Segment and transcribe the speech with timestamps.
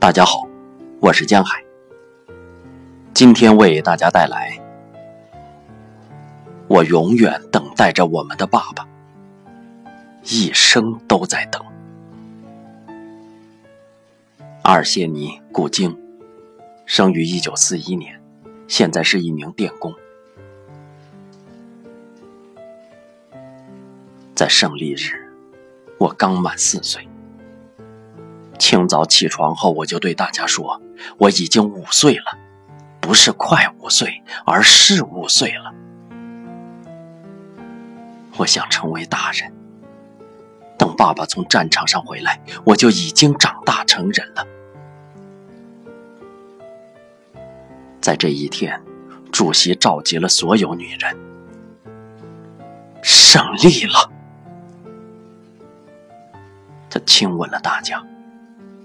[0.00, 0.48] 大家好，
[1.00, 1.60] 我是江海。
[3.12, 4.56] 今天为大家带来
[6.68, 8.84] 《我永远等待着我们的爸爸》，
[10.22, 11.60] 一生都在等。
[14.62, 15.98] 阿尔谢尼·古京，
[16.86, 18.18] 生于一九四一年，
[18.68, 19.92] 现在是一名电工。
[24.36, 25.28] 在胜利日，
[25.98, 27.06] 我刚满四岁。
[28.58, 30.82] 清早起床后，我就对大家说
[31.18, 32.38] ：“我已经五岁了，
[33.00, 35.72] 不是快五岁，而是五岁了。
[38.36, 39.52] 我想成为大人。
[40.76, 44.46] 等爸爸从战场上回来，我就已经长大成人了。”
[48.00, 48.80] 在这一天，
[49.32, 51.16] 主席召集了所有女人，
[53.02, 54.10] 胜利了。
[56.90, 58.04] 他亲吻了大家。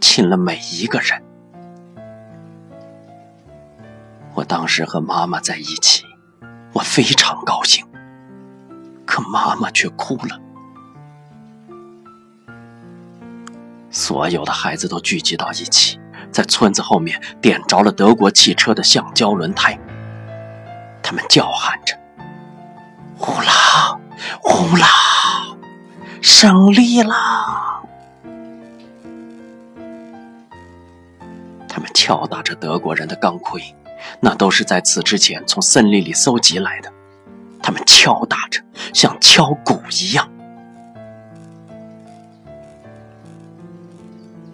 [0.00, 1.22] 亲了每一个人。
[4.34, 6.04] 我当时和妈妈在一起，
[6.72, 7.84] 我非常高兴，
[9.04, 10.40] 可妈妈却哭了。
[13.90, 15.98] 所有的孩子都聚集到一起，
[16.30, 19.76] 在村子后面点着了德国汽车的橡胶轮胎，
[21.02, 21.98] 他们叫喊着
[23.18, 23.98] ：“呼啦，
[24.40, 24.86] 呼啦，
[26.20, 27.64] 胜利啦！”
[32.08, 33.62] 敲打着德国人的钢盔，
[34.18, 36.90] 那都是在此之前从森林里搜集来的。
[37.62, 38.62] 他们敲打着，
[38.94, 40.26] 像敲鼓一样。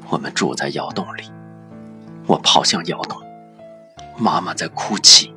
[0.09, 1.31] 我们住在窑洞里，
[2.27, 3.23] 我跑向窑洞，
[4.19, 5.33] 妈妈在哭泣。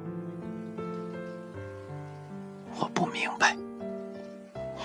[2.79, 3.55] 我不明白，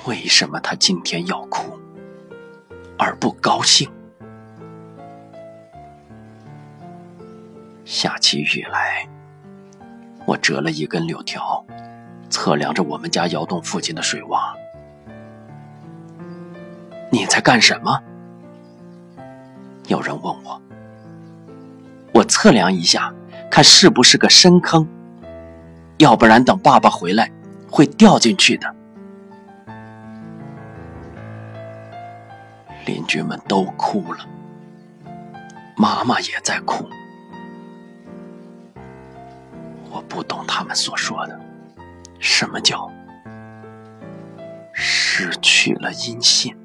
[0.05, 1.81] 为什么她今天要哭，
[2.99, 3.91] 而不高兴。
[8.03, 9.07] 下起雨来，
[10.27, 11.65] 我折了一根柳条，
[12.29, 14.57] 测量着我们家窑洞附近的水洼。
[17.13, 18.03] 你在干什么？
[19.87, 20.61] 有人问我。
[22.13, 23.15] 我测量一下，
[23.49, 24.85] 看是不是个深坑，
[25.99, 27.31] 要不然等爸爸回来
[27.71, 28.75] 会掉进去的。
[32.85, 34.27] 邻居们都哭了，
[35.77, 36.85] 妈妈也在哭。
[39.93, 41.39] 我不懂他们所说的，
[42.19, 42.91] 什么叫
[44.73, 46.57] 失去了音信？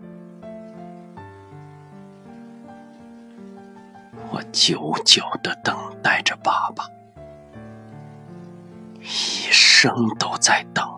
[4.31, 6.85] 我久久的等待着爸爸，
[9.01, 10.96] 一生都在等。